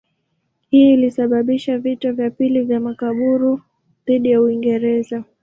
Hii 0.69 0.93
ilisababisha 0.93 1.77
vita 1.77 2.11
vya 2.11 2.29
pili 2.31 2.61
vya 2.63 2.79
Makaburu 2.79 3.61
dhidi 4.05 4.31
ya 4.31 4.41
Uingereza. 4.41 5.23